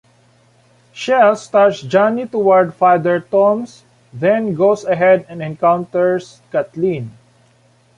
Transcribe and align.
Shell 0.93 1.35
starts 1.35 1.81
Johnny 1.83 2.25
toward 2.25 2.73
Father 2.73 3.19
Tom's, 3.19 3.83
then 4.11 4.55
goes 4.55 4.83
ahead 4.83 5.27
and 5.29 5.43
encounters 5.43 6.41
Kathleen. 6.51 7.11